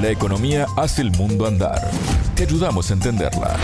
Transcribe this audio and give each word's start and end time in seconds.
La 0.00 0.12
economía 0.12 0.66
hace 0.76 1.02
el 1.02 1.10
mundo 1.10 1.44
andar. 1.44 1.90
Te 2.36 2.44
ayudamos 2.44 2.88
a 2.88 2.94
entenderla. 2.94 3.56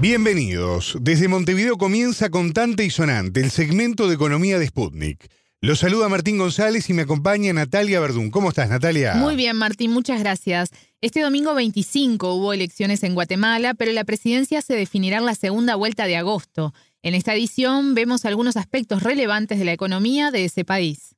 Bienvenidos. 0.00 0.98
Desde 1.00 1.28
Montevideo 1.28 1.76
comienza 1.76 2.28
Contante 2.28 2.84
y 2.84 2.90
Sonante, 2.90 3.40
el 3.40 3.52
segmento 3.52 4.08
de 4.08 4.16
economía 4.16 4.58
de 4.58 4.66
Sputnik. 4.66 5.30
Los 5.60 5.78
saluda 5.78 6.08
Martín 6.08 6.38
González 6.38 6.90
y 6.90 6.92
me 6.92 7.02
acompaña 7.02 7.52
Natalia 7.52 8.00
Verdún. 8.00 8.32
¿Cómo 8.32 8.48
estás, 8.48 8.68
Natalia? 8.68 9.14
Muy 9.14 9.36
bien, 9.36 9.56
Martín, 9.56 9.92
muchas 9.92 10.18
gracias. 10.18 10.70
Este 11.00 11.20
domingo 11.20 11.54
25 11.54 12.34
hubo 12.34 12.52
elecciones 12.52 13.04
en 13.04 13.14
Guatemala, 13.14 13.74
pero 13.74 13.92
la 13.92 14.02
presidencia 14.02 14.60
se 14.60 14.74
definirá 14.74 15.18
en 15.18 15.26
la 15.26 15.36
segunda 15.36 15.76
vuelta 15.76 16.06
de 16.06 16.16
agosto. 16.16 16.74
En 17.04 17.14
esta 17.14 17.32
edición 17.32 17.94
vemos 17.94 18.24
algunos 18.24 18.56
aspectos 18.56 19.04
relevantes 19.04 19.60
de 19.60 19.66
la 19.66 19.72
economía 19.72 20.32
de 20.32 20.46
ese 20.46 20.64
país. 20.64 21.14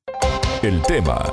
El 0.62 0.82
tema. 0.82 1.24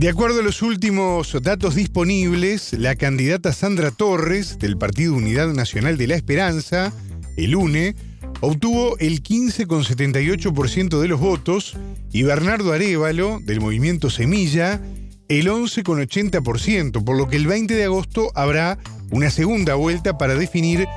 De 0.00 0.08
acuerdo 0.08 0.40
a 0.40 0.42
los 0.42 0.62
últimos 0.62 1.36
datos 1.42 1.74
disponibles, 1.74 2.72
la 2.72 2.96
candidata 2.96 3.52
Sandra 3.52 3.90
Torres, 3.90 4.58
del 4.58 4.78
Partido 4.78 5.12
Unidad 5.12 5.52
Nacional 5.52 5.98
de 5.98 6.06
la 6.06 6.14
Esperanza, 6.14 6.90
el 7.36 7.54
UNE, 7.54 7.94
obtuvo 8.40 8.96
el 8.96 9.22
15,78% 9.22 10.98
de 11.02 11.06
los 11.06 11.20
votos 11.20 11.76
y 12.14 12.22
Bernardo 12.22 12.72
Arevalo, 12.72 13.40
del 13.42 13.60
movimiento 13.60 14.08
Semilla, 14.08 14.80
el 15.28 15.48
11,80%, 15.48 17.04
por 17.04 17.18
lo 17.18 17.28
que 17.28 17.36
el 17.36 17.46
20 17.46 17.74
de 17.74 17.84
agosto 17.84 18.32
habrá 18.34 18.78
una 19.10 19.28
segunda 19.28 19.74
vuelta 19.74 20.16
para 20.16 20.34
definir 20.34 20.88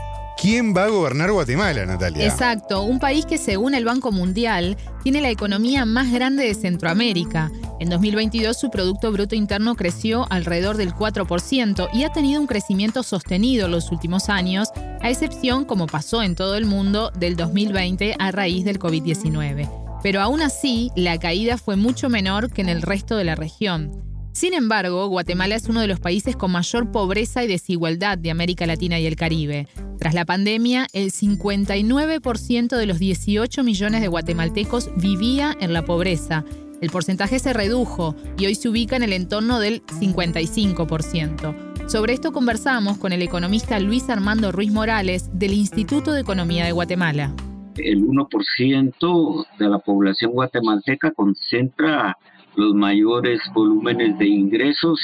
¿Quién 0.41 0.75
va 0.75 0.85
a 0.85 0.89
gobernar 0.89 1.31
Guatemala, 1.31 1.85
Natalia? 1.85 2.25
Exacto, 2.25 2.83
un 2.83 2.99
país 2.99 3.25
que 3.25 3.37
según 3.37 3.75
el 3.75 3.85
Banco 3.85 4.11
Mundial 4.11 4.77
tiene 5.03 5.21
la 5.21 5.29
economía 5.29 5.85
más 5.85 6.11
grande 6.11 6.43
de 6.43 6.53
Centroamérica. 6.53 7.51
En 7.79 7.89
2022 7.89 8.57
su 8.57 8.69
Producto 8.69 9.11
Bruto 9.11 9.35
Interno 9.35 9.75
creció 9.75 10.25
alrededor 10.29 10.77
del 10.77 10.93
4% 10.93 11.89
y 11.93 12.03
ha 12.03 12.11
tenido 12.11 12.41
un 12.41 12.47
crecimiento 12.47 13.03
sostenido 13.03 13.65
en 13.65 13.71
los 13.71 13.91
últimos 13.91 14.29
años, 14.29 14.69
a 15.01 15.09
excepción, 15.09 15.65
como 15.65 15.87
pasó 15.87 16.23
en 16.23 16.35
todo 16.35 16.55
el 16.55 16.65
mundo, 16.65 17.11
del 17.17 17.35
2020 17.35 18.15
a 18.19 18.31
raíz 18.31 18.65
del 18.65 18.79
COVID-19. 18.79 19.69
Pero 20.01 20.21
aún 20.21 20.41
así, 20.41 20.91
la 20.95 21.17
caída 21.19 21.57
fue 21.57 21.77
mucho 21.77 22.09
menor 22.09 22.51
que 22.51 22.61
en 22.61 22.69
el 22.69 22.81
resto 22.81 23.15
de 23.15 23.23
la 23.23 23.35
región. 23.35 24.12
Sin 24.33 24.55
embargo, 24.55 25.07
Guatemala 25.07 25.53
es 25.53 25.69
uno 25.69 25.79
de 25.79 25.87
los 25.87 25.99
países 25.99 26.35
con 26.35 26.51
mayor 26.51 26.91
pobreza 26.91 27.43
y 27.43 27.47
desigualdad 27.47 28.17
de 28.17 28.31
América 28.31 28.65
Latina 28.65 28.99
y 28.99 29.05
el 29.05 29.15
Caribe. 29.15 29.67
Tras 29.99 30.15
la 30.15 30.25
pandemia, 30.25 30.87
el 30.91 31.11
59% 31.11 32.75
de 32.75 32.85
los 32.87 32.97
18 32.97 33.63
millones 33.63 34.01
de 34.01 34.07
guatemaltecos 34.07 34.89
vivía 34.97 35.55
en 35.59 35.71
la 35.71 35.85
pobreza. 35.85 36.43
El 36.81 36.89
porcentaje 36.89 37.37
se 37.37 37.53
redujo 37.53 38.15
y 38.39 38.47
hoy 38.47 38.55
se 38.55 38.69
ubica 38.69 38.95
en 38.95 39.03
el 39.03 39.13
entorno 39.13 39.59
del 39.59 39.85
55%. 39.85 41.87
Sobre 41.87 42.13
esto 42.13 42.31
conversamos 42.31 42.97
con 42.97 43.13
el 43.13 43.21
economista 43.21 43.79
Luis 43.79 44.09
Armando 44.09 44.51
Ruiz 44.51 44.71
Morales 44.71 45.29
del 45.31 45.53
Instituto 45.53 46.11
de 46.11 46.21
Economía 46.21 46.65
de 46.65 46.71
Guatemala. 46.71 47.35
El 47.75 48.03
1% 48.03 49.45
de 49.59 49.69
la 49.69 49.77
población 49.77 50.31
guatemalteca 50.31 51.11
concentra 51.11 52.17
los 52.55 52.73
mayores 52.73 53.41
volúmenes 53.53 54.17
de 54.17 54.27
ingresos, 54.27 54.99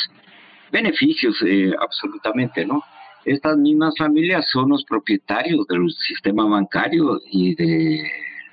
beneficios 0.71 1.35
eh, 1.45 1.71
absolutamente, 1.79 2.65
¿no? 2.65 2.83
Estas 3.25 3.57
mismas 3.57 3.93
familias 3.97 4.49
son 4.49 4.69
los 4.69 4.83
propietarios 4.85 5.67
del 5.67 5.89
sistema 5.91 6.45
bancario 6.45 7.19
y 7.29 7.53
de 7.55 8.09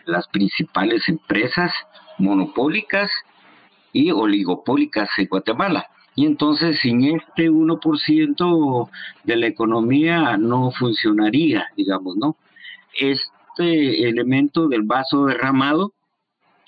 las 0.07 0.27
principales 0.29 1.09
empresas 1.09 1.73
monopólicas 2.19 3.11
y 3.93 4.11
oligopólicas 4.11 5.09
en 5.19 5.27
Guatemala. 5.27 5.87
Y 6.15 6.27
entonces 6.27 6.79
sin 6.81 7.05
este 7.05 7.51
1% 7.51 8.91
de 9.25 9.37
la 9.37 9.47
economía 9.47 10.37
no 10.37 10.71
funcionaría, 10.71 11.67
digamos, 11.77 12.17
¿no? 12.17 12.37
Este 12.99 14.09
elemento 14.09 14.69
del 14.69 14.83
vaso 14.83 15.27
derramado 15.27 15.93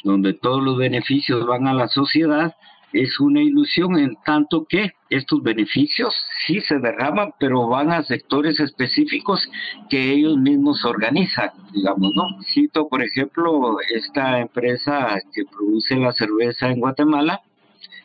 donde 0.09 0.33
todos 0.33 0.63
los 0.63 0.79
beneficios 0.79 1.47
van 1.47 1.67
a 1.67 1.75
la 1.75 1.87
sociedad, 1.89 2.57
es 2.95 3.21
una 3.21 3.43
ilusión 3.43 3.99
en 3.99 4.17
tanto 4.25 4.65
que 4.67 4.93
estos 5.11 5.43
beneficios 5.43 6.15
sí 6.47 6.61
se 6.63 6.79
derraman, 6.79 7.35
pero 7.39 7.69
van 7.69 7.93
a 7.93 8.03
sectores 8.03 8.59
específicos 8.59 9.51
que 9.91 10.11
ellos 10.13 10.39
mismos 10.39 10.83
organizan, 10.87 11.51
digamos, 11.73 12.15
¿no? 12.15 12.25
Cito, 12.43 12.89
por 12.89 13.03
ejemplo, 13.03 13.77
esta 13.95 14.41
empresa 14.41 15.21
que 15.35 15.45
produce 15.45 15.97
la 15.97 16.13
cerveza 16.13 16.71
en 16.71 16.81
Guatemala, 16.81 17.43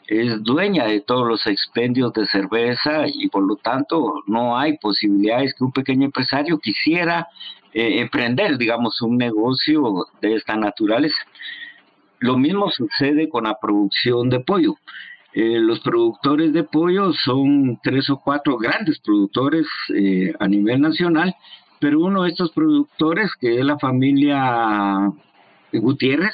es 0.08 0.44
dueña 0.44 0.86
de 0.86 1.00
todos 1.00 1.26
los 1.26 1.48
expendios 1.48 2.12
de 2.12 2.26
cerveza 2.28 3.08
y 3.08 3.30
por 3.30 3.48
lo 3.48 3.56
tanto 3.56 4.22
no 4.28 4.58
hay 4.58 4.78
posibilidades 4.78 5.54
que 5.54 5.64
un 5.64 5.72
pequeño 5.72 6.04
empresario 6.04 6.60
quisiera 6.60 7.30
eh, 7.74 8.02
emprender, 8.02 8.58
digamos, 8.58 9.02
un 9.02 9.18
negocio 9.18 10.06
de 10.22 10.36
esta 10.36 10.58
naturaleza. 10.58 11.24
Lo 12.24 12.38
mismo 12.38 12.72
sucede 12.72 13.28
con 13.28 13.44
la 13.44 13.60
producción 13.60 14.30
de 14.30 14.40
pollo. 14.40 14.76
Eh, 15.34 15.60
los 15.60 15.82
productores 15.82 16.54
de 16.54 16.64
pollo 16.64 17.12
son 17.12 17.82
tres 17.84 18.10
o 18.10 18.22
cuatro 18.24 18.58
grandes 18.58 18.98
productores 19.00 19.68
eh, 19.94 20.34
a 20.40 20.48
nivel 20.48 20.80
nacional, 20.80 21.36
pero 21.82 22.00
uno 22.00 22.24
de 22.24 22.30
estos 22.30 22.54
productores, 22.54 23.30
que 23.42 23.60
es 23.60 23.66
la 23.66 23.78
familia 23.78 25.12
Gutiérrez, 25.74 26.34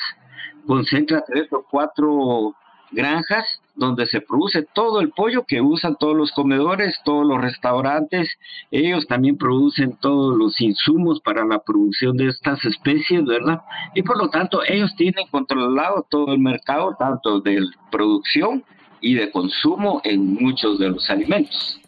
concentra 0.68 1.24
tres 1.26 1.52
o 1.54 1.66
cuatro 1.68 2.54
granjas 2.92 3.46
donde 3.76 4.06
se 4.08 4.22
produce 4.22 4.68
todo 4.74 5.00
el 5.00 5.10
pollo 5.10 5.46
que 5.48 5.62
usan 5.62 5.96
todos 5.98 6.16
los 6.16 6.32
comedores, 6.32 6.96
todos 7.06 7.26
los 7.26 7.42
restaurantes. 7.42 8.30
Ellos 8.72 9.08
también 9.08 9.38
producen 9.38 9.98
todos 10.02 10.38
los 10.38 10.60
insumos 10.60 11.22
para 11.22 11.46
la 11.46 11.60
producción 11.60 12.18
de 12.18 12.28
estas 12.28 12.64
especies, 12.66 13.24
¿verdad? 13.26 13.62
Y 13.96 14.04
por 14.04 14.18
lo 14.18 14.30
tanto, 14.30 14.62
ellos 14.68 14.94
tienen 14.98 15.28
controlado 15.32 16.06
todo 16.10 16.34
el 16.34 16.40
mercado, 16.40 16.96
tanto 17.00 17.40
de 17.40 17.62
producción 17.90 18.64
y 19.02 19.14
de 19.14 19.32
consumo 19.32 20.02
en 20.04 20.34
muchos 20.34 20.78
de 20.78 20.90
los 20.90 21.10
alimentos. 21.10 21.80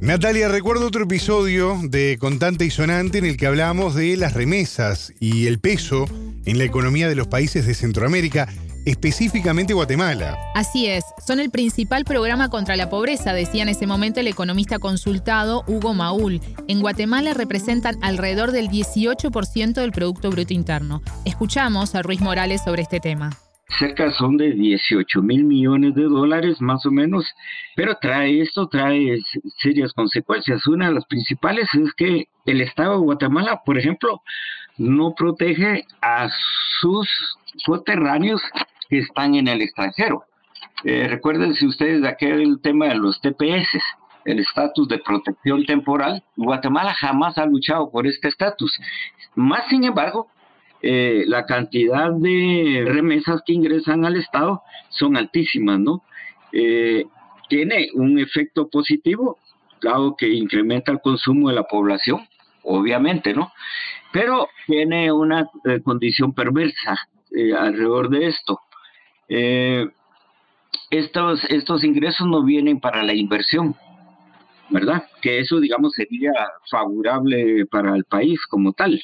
Natalia, 0.00 0.48
recuerdo 0.48 0.86
otro 0.86 1.04
episodio 1.04 1.76
de 1.82 2.16
Contante 2.18 2.64
y 2.64 2.70
Sonante 2.70 3.18
en 3.18 3.26
el 3.26 3.36
que 3.36 3.46
hablamos 3.46 3.94
de 3.94 4.16
las 4.16 4.34
remesas 4.34 5.12
y 5.20 5.46
el 5.46 5.60
peso 5.60 6.06
en 6.46 6.58
la 6.58 6.64
economía 6.64 7.08
de 7.08 7.14
los 7.14 7.26
países 7.26 7.66
de 7.66 7.74
Centroamérica 7.74 8.48
específicamente 8.84 9.74
Guatemala. 9.74 10.38
Así 10.54 10.86
es, 10.86 11.04
son 11.26 11.40
el 11.40 11.50
principal 11.50 12.04
programa 12.04 12.48
contra 12.48 12.76
la 12.76 12.90
pobreza, 12.90 13.32
decía 13.32 13.62
en 13.62 13.68
ese 13.68 13.86
momento 13.86 14.20
el 14.20 14.28
economista 14.28 14.78
consultado 14.78 15.64
Hugo 15.66 15.94
Maul. 15.94 16.40
En 16.68 16.80
Guatemala 16.80 17.34
representan 17.34 17.96
alrededor 18.02 18.52
del 18.52 18.68
18% 18.68 19.74
del 19.74 19.92
Producto 19.92 20.30
Bruto 20.30 20.54
Interno. 20.54 21.02
Escuchamos 21.24 21.94
a 21.94 22.02
Ruiz 22.02 22.20
Morales 22.20 22.62
sobre 22.64 22.82
este 22.82 23.00
tema 23.00 23.30
cerca 23.78 24.10
son 24.12 24.36
de 24.36 24.52
18 24.52 25.22
mil 25.22 25.44
millones 25.44 25.94
de 25.94 26.02
dólares 26.02 26.60
más 26.60 26.84
o 26.86 26.90
menos, 26.90 27.24
pero 27.76 27.96
trae 28.00 28.40
esto, 28.40 28.68
trae 28.68 29.18
serias 29.58 29.92
consecuencias. 29.92 30.66
Una 30.66 30.88
de 30.88 30.94
las 30.94 31.06
principales 31.06 31.68
es 31.74 31.92
que 31.94 32.28
el 32.46 32.60
Estado 32.60 32.92
de 32.92 33.04
Guatemala, 33.04 33.62
por 33.64 33.78
ejemplo, 33.78 34.22
no 34.80 35.14
protege 35.14 35.84
a 36.00 36.30
sus 36.80 37.06
soterráneos 37.58 38.40
que 38.88 38.98
están 38.98 39.34
en 39.34 39.46
el 39.46 39.60
extranjero. 39.60 40.24
Eh, 40.84 41.06
recuérdense 41.06 41.66
ustedes 41.66 42.00
de 42.00 42.08
aquel 42.08 42.60
tema 42.62 42.86
de 42.88 42.94
los 42.94 43.20
TPS, 43.20 43.78
el 44.24 44.38
estatus 44.38 44.88
de 44.88 44.98
protección 44.98 45.66
temporal. 45.66 46.24
Guatemala 46.34 46.94
jamás 46.94 47.36
ha 47.36 47.44
luchado 47.44 47.90
por 47.90 48.06
este 48.06 48.28
estatus. 48.28 48.74
Más 49.34 49.68
sin 49.68 49.84
embargo, 49.84 50.28
eh, 50.80 51.24
la 51.26 51.44
cantidad 51.44 52.10
de 52.12 52.84
remesas 52.86 53.42
que 53.44 53.52
ingresan 53.52 54.06
al 54.06 54.16
Estado 54.16 54.62
son 54.88 55.14
altísimas, 55.14 55.78
¿no? 55.78 56.02
Eh, 56.52 57.04
tiene 57.50 57.88
un 57.92 58.18
efecto 58.18 58.68
positivo, 58.70 59.36
dado 59.82 60.16
que 60.16 60.28
incrementa 60.28 60.90
el 60.90 61.00
consumo 61.02 61.50
de 61.50 61.56
la 61.56 61.64
población, 61.64 62.26
obviamente, 62.62 63.32
¿no? 63.32 63.52
Pero 64.12 64.48
tiene 64.66 65.12
una 65.12 65.48
condición 65.84 66.32
perversa 66.34 66.98
alrededor 67.56 68.10
de 68.10 68.26
esto 68.26 68.60
eh, 69.30 69.88
estos, 70.90 71.40
estos 71.48 71.84
ingresos 71.84 72.26
no 72.26 72.42
vienen 72.44 72.80
para 72.80 73.04
la 73.04 73.14
inversión, 73.14 73.76
¿verdad? 74.68 75.04
Que 75.22 75.38
eso, 75.38 75.60
digamos, 75.60 75.92
sería 75.94 76.32
favorable 76.68 77.64
para 77.66 77.94
el 77.94 78.04
país 78.04 78.44
como 78.46 78.72
tal. 78.72 79.00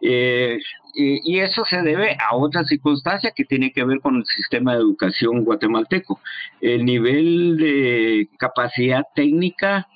Eh, 0.00 0.58
y, 0.94 1.38
eso 1.38 1.64
se 1.64 1.82
debe 1.82 2.16
a 2.18 2.34
otra 2.34 2.64
circunstancia 2.64 3.32
que 3.34 3.44
tiene 3.44 3.72
que 3.72 3.84
ver 3.84 4.00
con 4.00 4.16
el 4.16 4.24
sistema 4.24 4.74
de 4.74 4.80
educación 4.80 5.44
guatemalteco. 5.44 6.20
El 6.60 6.84
nivel 6.84 7.56
de 7.56 8.28
capacidad 8.38 9.04
técnica 9.14 9.86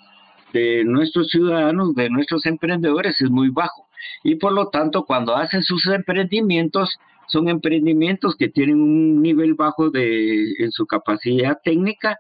de 0.53 0.85
nuestros 0.85 1.29
ciudadanos, 1.29 1.95
de 1.95 2.11
nuestros 2.11 2.47
emprendedores, 2.47 3.21
es 3.21 3.31
muy 3.31 3.51
bajo. 3.51 3.89
Y 4.23 4.37
por 4.37 4.53
lo 4.53 4.69
tanto, 4.69 5.05
cuando 5.05 5.37
hacen 5.37 5.63
sus 5.63 5.87
emprendimientos, 5.87 6.99
son 7.29 7.49
emprendimientos 7.49 8.37
que 8.37 8.49
tienen 8.49 8.81
un 8.81 9.23
nivel 9.23 9.55
bajo 9.55 9.91
de 9.91 10.55
en 10.59 10.71
su 10.71 10.87
capacidad 10.87 11.59
técnica 11.63 12.19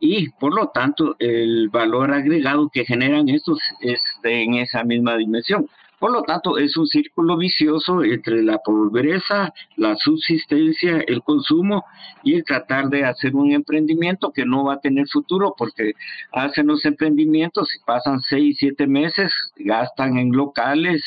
y 0.00 0.30
por 0.30 0.54
lo 0.54 0.68
tanto 0.68 1.16
el 1.18 1.68
valor 1.68 2.12
agregado 2.12 2.70
que 2.72 2.84
generan 2.84 3.28
estos 3.28 3.60
es 3.80 4.02
en 4.24 4.54
esa 4.54 4.82
misma 4.82 5.16
dimensión. 5.16 5.66
Por 6.00 6.12
lo 6.12 6.22
tanto, 6.22 6.56
es 6.56 6.78
un 6.78 6.86
círculo 6.86 7.36
vicioso 7.36 8.02
entre 8.02 8.42
la 8.42 8.56
pobreza, 8.58 9.52
la 9.76 9.96
subsistencia, 9.96 11.04
el 11.06 11.22
consumo 11.22 11.84
y 12.24 12.36
el 12.36 12.44
tratar 12.44 12.88
de 12.88 13.04
hacer 13.04 13.36
un 13.36 13.52
emprendimiento 13.52 14.32
que 14.32 14.46
no 14.46 14.64
va 14.64 14.74
a 14.74 14.80
tener 14.80 15.06
futuro 15.08 15.54
porque 15.56 15.92
hacen 16.32 16.68
los 16.68 16.86
emprendimientos 16.86 17.68
y 17.74 17.84
pasan 17.84 18.20
seis, 18.20 18.56
siete 18.58 18.86
meses, 18.86 19.30
gastan 19.56 20.16
en 20.16 20.32
locales, 20.32 21.02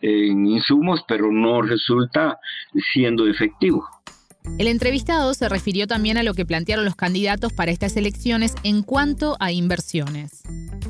en 0.00 0.44
insumos, 0.44 1.04
pero 1.06 1.30
no 1.30 1.62
resulta 1.62 2.40
siendo 2.92 3.28
efectivo. 3.28 3.86
El 4.58 4.66
entrevistado 4.66 5.34
se 5.34 5.48
refirió 5.48 5.86
también 5.86 6.18
a 6.18 6.24
lo 6.24 6.34
que 6.34 6.44
plantearon 6.44 6.84
los 6.84 6.96
candidatos 6.96 7.52
para 7.52 7.70
estas 7.70 7.96
elecciones 7.96 8.56
en 8.64 8.82
cuanto 8.82 9.36
a 9.38 9.52
inversiones. 9.52 10.42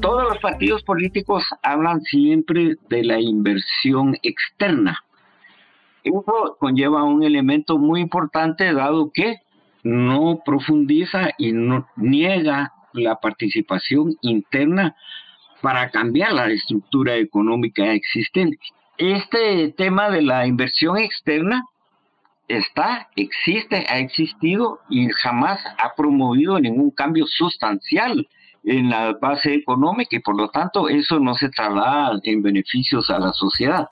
Todos 0.02 0.25
los 0.25 0.38
partidos 0.38 0.82
políticos 0.82 1.44
hablan 1.62 2.00
siempre 2.00 2.75
de 2.88 3.04
la 3.04 3.20
inversión 3.20 4.16
externa. 4.25 5.04
Eso 6.02 6.56
conlleva 6.58 7.04
un 7.04 7.22
elemento 7.22 7.78
muy 7.78 8.00
importante 8.00 8.72
dado 8.72 9.12
que 9.14 9.37
no 9.84 10.43
profundiza 10.44 11.31
y 11.38 11.52
no 11.52 11.87
niega 11.94 12.72
la 12.93 13.20
participación 13.20 14.16
interna 14.22 14.96
para 15.60 15.88
cambiar 15.90 16.32
la 16.32 16.50
estructura 16.50 17.14
económica 17.14 17.93
existente. 17.93 18.58
Este 18.99 19.72
tema 19.76 20.10
de 20.10 20.22
la 20.22 20.49
inversión 20.49 20.99
externa 20.99 21.62
está, 22.49 23.08
existe, 23.14 23.87
ha 23.88 24.00
existido 24.00 24.81
y 24.90 25.08
jamás 25.10 25.60
ha 25.78 25.94
promovido 25.94 26.58
ningún 26.58 26.90
cambio 26.90 27.25
sustancial 27.26 28.26
en 28.64 28.91
la 28.91 29.12
base 29.20 29.55
económica 29.55 30.17
y 30.17 30.20
por 30.20 30.37
lo 30.37 30.49
tanto 30.49 30.88
eso 30.88 31.19
no 31.19 31.35
se 31.35 31.49
traslada 31.49 32.20
en 32.23 32.43
beneficios 32.43 33.11
a 33.11 33.19
la 33.19 33.32
sociedad. 33.32 33.88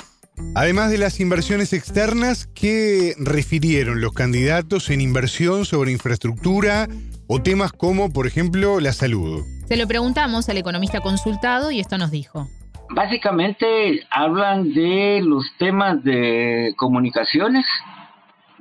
Además 0.55 0.91
de 0.91 0.99
las 0.99 1.21
inversiones 1.21 1.73
externas, 1.73 2.49
¿qué 2.55 3.15
refirieron 3.19 4.01
los 4.01 4.13
candidatos 4.13 4.91
en 4.91 5.01
inversión 5.01 5.65
sobre 5.65 5.93
infraestructura 5.93 6.89
o 7.27 7.43
temas 7.43 7.73
como, 7.73 8.11
por 8.11 8.27
ejemplo, 8.27 8.81
la 8.81 8.93
salud? 8.93 9.45
Se 9.67 9.77
lo 9.77 9.87
preguntamos 9.87 10.49
al 10.49 10.57
economista 10.57 11.01
consultado 11.01 11.71
y 11.71 11.81
esto 11.81 11.99
nos 11.99 12.11
dijo. 12.11 12.49
Básicamente 12.93 14.05
hablan 14.11 14.73
de 14.73 15.21
los 15.23 15.45
temas 15.59 16.03
de 16.03 16.75
comunicaciones, 16.77 17.65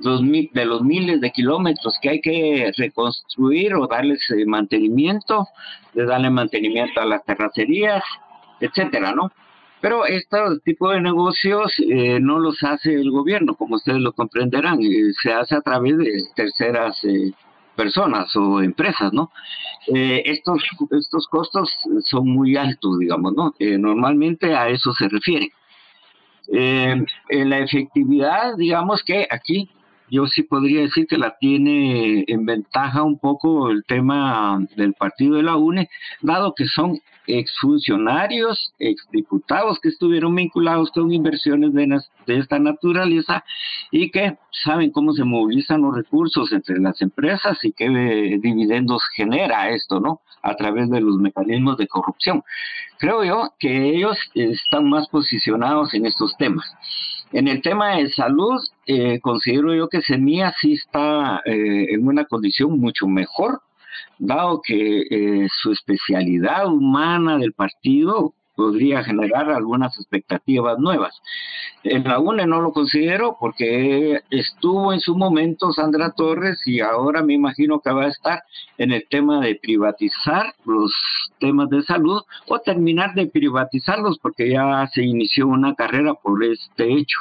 de 0.00 0.64
los 0.64 0.82
miles 0.82 1.20
de 1.20 1.30
kilómetros 1.30 1.94
que 2.00 2.10
hay 2.10 2.20
que 2.20 2.72
reconstruir 2.76 3.74
o 3.74 3.86
darles 3.86 4.20
eh, 4.30 4.44
mantenimiento, 4.46 5.46
de 5.94 6.06
darle 6.06 6.30
mantenimiento 6.30 7.00
a 7.00 7.06
las 7.06 7.24
terracerías, 7.24 8.02
etcétera, 8.60 9.12
¿no? 9.12 9.30
Pero 9.80 10.04
este 10.04 10.36
tipo 10.64 10.90
de 10.90 11.00
negocios 11.00 11.72
eh, 11.78 12.20
no 12.20 12.38
los 12.38 12.62
hace 12.62 12.94
el 12.94 13.10
gobierno, 13.10 13.54
como 13.54 13.76
ustedes 13.76 14.00
lo 14.00 14.12
comprenderán, 14.12 14.78
eh, 14.82 15.12
se 15.22 15.32
hace 15.32 15.56
a 15.56 15.62
través 15.62 15.96
de 15.96 16.10
terceras 16.34 17.00
personas 17.76 18.34
o 18.36 18.60
empresas, 18.60 19.10
¿no? 19.14 19.30
estos, 19.86 20.62
estos 20.90 21.26
costos 21.28 21.74
son 22.04 22.28
muy 22.28 22.54
altos, 22.54 22.98
digamos, 22.98 23.32
¿no? 23.32 23.54
normalmente 23.78 24.54
a 24.54 24.68
eso 24.68 24.92
se 24.92 25.08
refiere. 25.08 25.50
la 27.30 27.58
efectividad, 27.60 28.56
digamos 28.58 29.02
que 29.02 29.26
aquí 29.30 29.70
yo 30.10 30.26
sí 30.26 30.42
podría 30.42 30.82
decir 30.82 31.06
que 31.06 31.18
la 31.18 31.36
tiene 31.38 32.24
en 32.26 32.44
ventaja 32.44 33.02
un 33.02 33.18
poco 33.18 33.70
el 33.70 33.84
tema 33.84 34.58
del 34.76 34.94
partido 34.94 35.36
de 35.36 35.42
la 35.42 35.56
UNE, 35.56 35.88
dado 36.20 36.54
que 36.54 36.66
son 36.66 37.00
exfuncionarios, 37.26 38.72
exdiputados 38.78 39.78
que 39.80 39.88
estuvieron 39.88 40.34
vinculados 40.34 40.90
con 40.90 41.12
inversiones 41.12 41.72
de, 41.72 42.00
de, 42.26 42.38
esta 42.38 42.58
naturaleza 42.58 43.44
y 43.90 44.10
que 44.10 44.36
saben 44.64 44.90
cómo 44.90 45.12
se 45.12 45.24
movilizan 45.24 45.82
los 45.82 45.94
recursos 45.94 46.52
entre 46.52 46.80
las 46.80 47.00
empresas 47.02 47.58
y 47.64 47.72
qué 47.72 47.88
dividendos 48.40 49.02
genera 49.14 49.70
esto, 49.70 50.00
¿no? 50.00 50.20
A 50.42 50.54
través 50.56 50.90
de 50.90 51.00
los 51.00 51.16
mecanismos 51.16 51.76
de 51.76 51.86
corrupción. 51.86 52.42
Creo 52.98 53.24
yo 53.24 53.50
que 53.58 53.90
ellos 53.90 54.18
están 54.34 54.88
más 54.88 55.08
posicionados 55.08 55.94
en 55.94 56.06
estos 56.06 56.36
temas. 56.36 56.66
En 57.32 57.46
el 57.46 57.62
tema 57.62 57.96
de 57.96 58.10
salud, 58.10 58.60
eh, 58.86 59.20
considero 59.20 59.72
yo 59.74 59.88
que 59.88 60.02
Semilla 60.02 60.52
sí 60.60 60.72
está 60.72 61.40
eh, 61.44 61.94
en 61.94 62.06
una 62.06 62.24
condición 62.24 62.78
mucho 62.78 63.06
mejor, 63.06 63.62
dado 64.18 64.60
que 64.62 65.02
eh, 65.10 65.48
su 65.48 65.70
especialidad 65.70 66.66
humana 66.66 67.38
del 67.38 67.52
partido 67.52 68.34
podría 68.60 69.02
generar 69.02 69.50
algunas 69.50 69.96
expectativas 69.96 70.78
nuevas. 70.78 71.14
En 71.82 72.04
la 72.04 72.18
UNE 72.18 72.46
no 72.46 72.60
lo 72.60 72.72
considero 72.72 73.38
porque 73.40 74.20
estuvo 74.28 74.92
en 74.92 75.00
su 75.00 75.16
momento 75.16 75.72
Sandra 75.72 76.10
Torres 76.10 76.60
y 76.66 76.80
ahora 76.80 77.22
me 77.22 77.32
imagino 77.32 77.80
que 77.80 77.90
va 77.90 78.04
a 78.04 78.08
estar 78.08 78.42
en 78.76 78.92
el 78.92 79.06
tema 79.08 79.40
de 79.40 79.54
privatizar 79.54 80.54
los 80.66 80.92
temas 81.38 81.70
de 81.70 81.80
salud 81.82 82.20
o 82.48 82.58
terminar 82.58 83.14
de 83.14 83.28
privatizarlos 83.28 84.18
porque 84.18 84.50
ya 84.50 84.86
se 84.92 85.04
inició 85.04 85.46
una 85.46 85.74
carrera 85.74 86.12
por 86.12 86.44
este 86.44 86.84
hecho. 86.92 87.18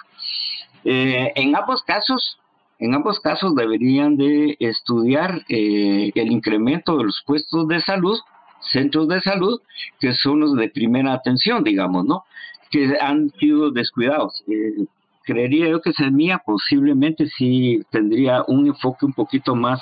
Eh, 0.83 1.31
en 1.35 1.55
ambos 1.55 1.83
casos, 1.83 2.37
en 2.79 2.95
ambos 2.95 3.21
casos 3.21 3.55
deberían 3.55 4.17
de 4.17 4.57
estudiar 4.59 5.45
eh, 5.47 6.11
el 6.13 6.31
incremento 6.33 6.97
de 6.97 7.05
los 7.05 7.23
puestos 7.25 7.65
de 7.69 7.79
salud 7.79 8.19
centros 8.61 9.07
de 9.07 9.21
salud 9.21 9.61
que 9.99 10.13
son 10.13 10.39
los 10.39 10.55
de 10.55 10.69
primera 10.69 11.13
atención, 11.13 11.63
digamos, 11.63 12.05
¿no? 12.05 12.23
Que 12.69 12.97
han 12.99 13.31
sido 13.39 13.71
descuidados. 13.71 14.43
Eh, 14.47 14.85
creería 15.23 15.69
yo 15.69 15.81
que 15.81 15.93
Semilla 15.93 16.39
posiblemente 16.39 17.27
sí 17.27 17.81
tendría 17.91 18.43
un 18.47 18.67
enfoque 18.67 19.05
un 19.05 19.13
poquito 19.13 19.55
más, 19.55 19.79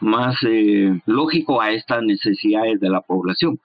más 0.00 0.36
eh, 0.46 1.00
lógico 1.06 1.60
a 1.60 1.72
estas 1.72 2.02
necesidades 2.02 2.80
de 2.80 2.90
la 2.90 3.00
población. 3.00 3.58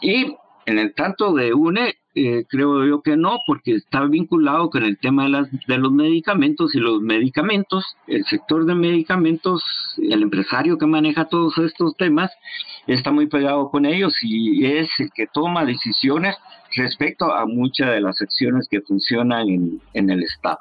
Y 0.00 0.34
en 0.66 0.78
el 0.78 0.94
tanto 0.94 1.32
de 1.34 1.54
UNE, 1.54 1.94
eh, 2.14 2.44
creo 2.48 2.84
yo 2.86 3.00
que 3.00 3.16
no, 3.16 3.40
porque 3.46 3.74
está 3.74 4.04
vinculado 4.04 4.68
con 4.70 4.84
el 4.84 4.98
tema 4.98 5.24
de, 5.24 5.30
las, 5.30 5.48
de 5.50 5.78
los 5.78 5.90
medicamentos 5.92 6.74
y 6.74 6.78
los 6.78 7.00
medicamentos, 7.00 7.96
el 8.06 8.24
sector 8.24 8.66
de 8.66 8.74
medicamentos, 8.74 9.62
el 9.96 10.22
empresario 10.22 10.78
que 10.78 10.86
maneja 10.86 11.24
todos 11.24 11.56
estos 11.58 11.96
temas, 11.96 12.30
está 12.86 13.12
muy 13.12 13.28
pegado 13.28 13.70
con 13.70 13.86
ellos 13.86 14.14
y 14.22 14.66
es 14.66 14.88
el 14.98 15.10
que 15.14 15.26
toma 15.26 15.64
decisiones 15.64 16.36
respecto 16.76 17.32
a 17.32 17.46
muchas 17.46 17.90
de 17.90 18.00
las 18.00 18.20
acciones 18.20 18.68
que 18.70 18.80
funcionan 18.82 19.48
en, 19.48 19.80
en 19.94 20.10
el 20.10 20.22
Estado. 20.22 20.58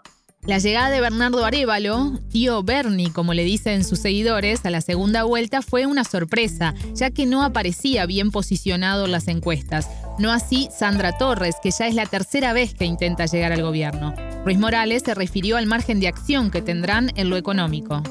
La 0.47 0.57
llegada 0.57 0.89
de 0.89 1.01
Bernardo 1.01 1.45
Arevalo, 1.45 2.13
tío 2.31 2.63
Bernie, 2.63 3.13
como 3.13 3.35
le 3.35 3.43
dicen 3.43 3.83
sus 3.83 3.99
seguidores, 3.99 4.65
a 4.65 4.71
la 4.71 4.81
segunda 4.81 5.23
vuelta 5.23 5.61
fue 5.61 5.85
una 5.85 6.03
sorpresa, 6.03 6.73
ya 6.95 7.11
que 7.11 7.27
no 7.27 7.43
aparecía 7.43 8.07
bien 8.07 8.31
posicionado 8.31 9.05
en 9.05 9.11
las 9.11 9.27
encuestas. 9.27 9.87
No 10.17 10.31
así 10.31 10.67
Sandra 10.71 11.15
Torres, 11.15 11.57
que 11.61 11.69
ya 11.69 11.85
es 11.85 11.93
la 11.93 12.07
tercera 12.07 12.53
vez 12.53 12.73
que 12.73 12.85
intenta 12.85 13.27
llegar 13.27 13.51
al 13.51 13.61
gobierno. 13.61 14.15
Ruiz 14.43 14.57
Morales 14.57 15.03
se 15.05 15.13
refirió 15.13 15.57
al 15.57 15.67
margen 15.67 15.99
de 15.99 16.07
acción 16.07 16.49
que 16.49 16.63
tendrán 16.63 17.11
en 17.15 17.29
lo 17.29 17.37
económico. 17.37 18.01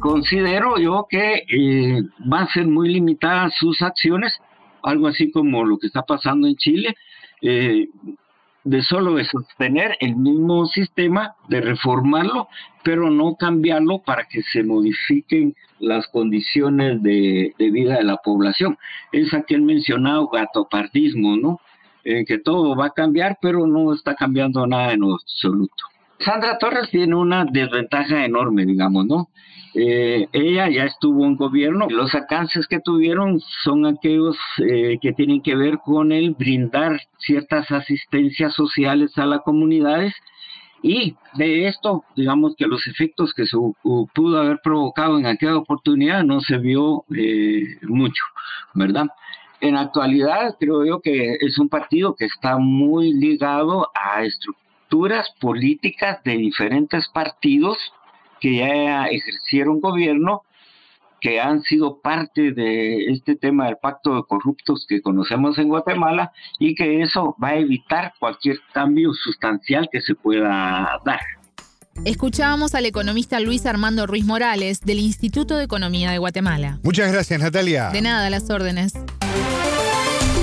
Considero 0.00 0.76
yo 0.76 1.06
que 1.08 1.44
eh, 1.48 2.02
van 2.18 2.48
a 2.48 2.52
ser 2.52 2.66
muy 2.66 2.88
limitadas 2.88 3.54
sus 3.60 3.80
acciones, 3.80 4.32
algo 4.82 5.06
así 5.06 5.30
como 5.30 5.64
lo 5.64 5.78
que 5.78 5.86
está 5.86 6.02
pasando 6.02 6.48
en 6.48 6.56
Chile. 6.56 6.96
Eh, 7.42 7.86
de 8.64 8.82
solo 8.82 9.14
de 9.14 9.24
sostener 9.24 9.96
el 10.00 10.16
mismo 10.16 10.66
sistema, 10.66 11.34
de 11.48 11.60
reformarlo, 11.60 12.48
pero 12.82 13.10
no 13.10 13.36
cambiarlo 13.36 14.00
para 14.00 14.24
que 14.24 14.42
se 14.42 14.62
modifiquen 14.62 15.54
las 15.78 16.06
condiciones 16.08 17.02
de, 17.02 17.54
vida 17.58 17.96
de 17.96 18.04
la 18.04 18.18
población. 18.18 18.78
Es 19.12 19.32
aquel 19.32 19.62
mencionado 19.62 20.28
gatopardismo, 20.28 21.36
¿no? 21.36 21.60
En 22.04 22.24
que 22.24 22.38
todo 22.38 22.76
va 22.76 22.86
a 22.86 22.90
cambiar, 22.90 23.38
pero 23.40 23.66
no 23.66 23.92
está 23.92 24.14
cambiando 24.14 24.66
nada 24.66 24.92
en 24.92 25.04
absoluto. 25.04 25.84
Sandra 26.20 26.58
Torres 26.58 26.90
tiene 26.90 27.14
una 27.14 27.44
desventaja 27.44 28.24
enorme, 28.24 28.66
digamos, 28.66 29.06
¿no? 29.06 29.28
Eh, 29.74 30.28
ella 30.32 30.68
ya 30.68 30.84
estuvo 30.84 31.24
en 31.24 31.36
gobierno. 31.36 31.86
Los 31.88 32.14
alcances 32.14 32.66
que 32.66 32.80
tuvieron 32.80 33.40
son 33.62 33.86
aquellos 33.86 34.36
eh, 34.58 34.98
que 35.00 35.12
tienen 35.12 35.42
que 35.42 35.54
ver 35.54 35.78
con 35.78 36.12
el 36.12 36.34
brindar 36.34 37.00
ciertas 37.18 37.70
asistencias 37.70 38.52
sociales 38.54 39.16
a 39.16 39.26
las 39.26 39.40
comunidades 39.42 40.12
y 40.82 41.14
de 41.34 41.68
esto, 41.68 42.04
digamos 42.16 42.54
que 42.56 42.66
los 42.66 42.86
efectos 42.86 43.34
que 43.34 43.44
se 43.44 43.56
pudo 43.82 44.40
haber 44.40 44.60
provocado 44.62 45.18
en 45.18 45.26
aquella 45.26 45.56
oportunidad 45.56 46.24
no 46.24 46.40
se 46.40 46.56
vio 46.56 47.04
eh, 47.14 47.78
mucho, 47.82 48.22
¿verdad? 48.74 49.06
En 49.60 49.76
actualidad 49.76 50.56
creo 50.58 50.86
yo 50.86 51.00
que 51.00 51.36
es 51.40 51.58
un 51.58 51.68
partido 51.68 52.14
que 52.14 52.24
está 52.24 52.56
muy 52.56 53.12
ligado 53.12 53.88
a 53.94 54.24
estructuras 54.90 55.28
políticas 55.40 56.18
de 56.24 56.36
diferentes 56.36 57.06
partidos 57.14 57.78
que 58.40 58.56
ya 58.56 59.06
ejercieron 59.06 59.80
gobierno, 59.80 60.42
que 61.20 61.40
han 61.40 61.62
sido 61.62 62.00
parte 62.00 62.52
de 62.52 63.04
este 63.04 63.36
tema 63.36 63.66
del 63.66 63.76
pacto 63.76 64.16
de 64.16 64.22
corruptos 64.26 64.86
que 64.88 65.00
conocemos 65.00 65.58
en 65.58 65.68
Guatemala 65.68 66.32
y 66.58 66.74
que 66.74 67.02
eso 67.02 67.36
va 67.42 67.50
a 67.50 67.56
evitar 67.56 68.14
cualquier 68.18 68.58
cambio 68.72 69.12
sustancial 69.12 69.88
que 69.92 70.00
se 70.00 70.14
pueda 70.16 70.98
dar. 71.04 71.20
Escuchábamos 72.04 72.74
al 72.74 72.86
economista 72.86 73.38
Luis 73.38 73.66
Armando 73.66 74.06
Ruiz 74.06 74.24
Morales 74.24 74.80
del 74.80 74.98
Instituto 74.98 75.56
de 75.56 75.64
Economía 75.64 76.10
de 76.10 76.18
Guatemala. 76.18 76.80
Muchas 76.82 77.12
gracias, 77.12 77.40
Natalia. 77.40 77.90
De 77.90 78.00
nada, 78.02 78.28
las 78.30 78.50
órdenes. 78.50 78.94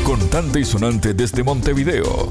Contante 0.06 0.62
y 0.62 0.64
sonante 0.64 1.14
desde 1.14 1.44
Montevideo. 1.44 2.30